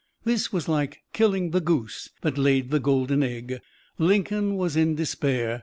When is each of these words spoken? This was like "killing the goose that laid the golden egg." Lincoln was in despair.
This 0.23 0.51
was 0.51 0.67
like 0.67 1.03
"killing 1.13 1.51
the 1.51 1.61
goose 1.61 2.09
that 2.21 2.35
laid 2.35 2.71
the 2.71 2.79
golden 2.79 3.21
egg." 3.21 3.59
Lincoln 3.99 4.55
was 4.55 4.75
in 4.75 4.95
despair. 4.95 5.59